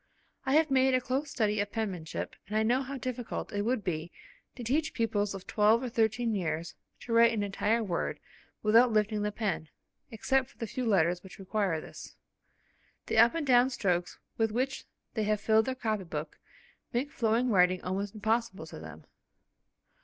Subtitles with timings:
[0.47, 3.83] I have made a close study of penmanship, and I know how difficult it would
[3.83, 4.11] be
[4.55, 8.19] to teach pupils of twelve or thirteen years to write an entire word
[8.63, 9.69] without lifting the pen,
[10.09, 12.15] except for the few letters which require this.
[13.05, 16.39] The up and down strokes with which they have filled their copy book
[16.91, 19.05] make flowing writing almost impossible to them.